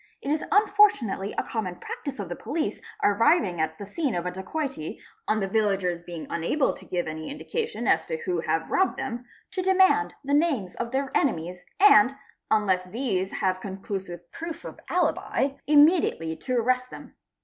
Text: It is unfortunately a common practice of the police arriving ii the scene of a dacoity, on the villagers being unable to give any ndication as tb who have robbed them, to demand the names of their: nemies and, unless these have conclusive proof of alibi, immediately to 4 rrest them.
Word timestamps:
It 0.19 0.31
is 0.31 0.43
unfortunately 0.51 1.35
a 1.37 1.43
common 1.43 1.75
practice 1.75 2.17
of 2.19 2.27
the 2.27 2.35
police 2.35 2.81
arriving 3.03 3.59
ii 3.59 3.67
the 3.77 3.85
scene 3.85 4.15
of 4.15 4.25
a 4.25 4.31
dacoity, 4.31 4.99
on 5.27 5.39
the 5.41 5.47
villagers 5.47 6.01
being 6.01 6.25
unable 6.27 6.73
to 6.73 6.85
give 6.85 7.05
any 7.07 7.31
ndication 7.31 7.87
as 7.87 8.07
tb 8.07 8.23
who 8.23 8.39
have 8.39 8.71
robbed 8.71 8.97
them, 8.97 9.25
to 9.51 9.61
demand 9.61 10.15
the 10.23 10.33
names 10.33 10.73
of 10.77 10.89
their: 10.89 11.09
nemies 11.11 11.57
and, 11.79 12.15
unless 12.49 12.85
these 12.85 13.31
have 13.31 13.61
conclusive 13.61 14.21
proof 14.31 14.65
of 14.65 14.79
alibi, 14.89 15.49
immediately 15.67 16.35
to 16.35 16.55
4 16.55 16.63
rrest 16.65 16.89
them. 16.89 17.13